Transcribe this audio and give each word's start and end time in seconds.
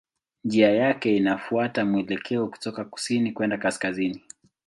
Njia 0.43 0.71
yake 0.71 1.17
inafuata 1.17 1.85
mwelekeo 1.85 2.47
kutoka 2.47 2.85
kusini 2.85 3.31
kwenda 3.31 3.57
kaskazini. 3.57 4.21